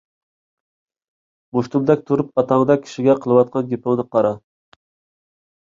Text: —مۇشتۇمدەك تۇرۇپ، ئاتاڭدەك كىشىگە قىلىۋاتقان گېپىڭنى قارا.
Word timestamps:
—مۇشتۇمدەك 1.57 2.01
تۇرۇپ، 2.07 2.43
ئاتاڭدەك 2.43 2.81
كىشىگە 2.87 3.17
قىلىۋاتقان 3.27 3.71
گېپىڭنى 3.75 4.07
قارا. 4.17 4.33